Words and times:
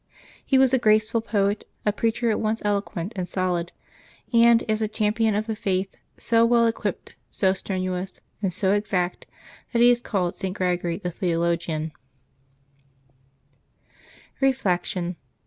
He 0.43 0.57
was 0.57 0.73
a 0.73 0.79
graceful 0.79 1.21
poet, 1.21 1.69
a 1.85 1.93
preacher 1.93 2.31
at 2.31 2.39
once 2.39 2.59
eloquent 2.65 3.13
and 3.15 3.27
solid; 3.27 3.71
and 4.33 4.63
as 4.67 4.81
a 4.81 4.87
champion 4.87 5.35
of 5.35 5.45
the 5.45 5.55
Faith 5.55 5.95
so 6.17 6.43
well 6.43 6.65
equipped, 6.65 7.13
so 7.29 7.53
strenuous, 7.53 8.19
and 8.41 8.51
so 8.51 8.73
exact, 8.73 9.27
that 9.73 9.79
he 9.79 9.91
is 9.91 10.01
called 10.01 10.33
St. 10.35 10.57
Gregory 10.57 10.97
the 10.97 11.11
Theologian. 11.11 11.91
May 14.39 14.39
10] 14.39 14.41
LIVES 14.41 14.41
OF 14.41 14.41
TEE 14.41 14.41
SAINTS 14.41 14.41
175 14.41 14.41
Reflection. 14.41 15.15